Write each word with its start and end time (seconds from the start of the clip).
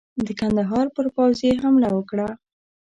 د 0.25 0.27
کندهار 0.39 0.85
پر 0.95 1.05
پوځ 1.15 1.37
یې 1.47 1.53
حمله 1.63 1.89
وکړه. 1.93 2.27